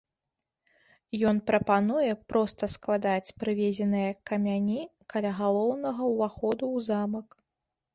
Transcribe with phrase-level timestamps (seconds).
[1.31, 4.81] Ён прапануе проста складаць прывезеныя камяні
[5.13, 7.27] каля галоўнага ўваходу ў замак.